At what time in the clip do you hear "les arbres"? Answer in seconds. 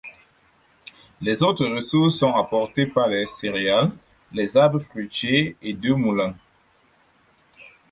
4.31-4.79